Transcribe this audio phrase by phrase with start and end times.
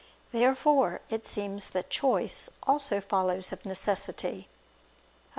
[0.31, 4.47] Therefore it seems that choice also follows of necessity.
[4.49, 5.25] Obj.